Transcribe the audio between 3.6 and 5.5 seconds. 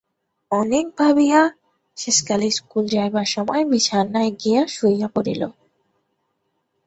বিছানায় গিয়া শুইয়া পড়িল।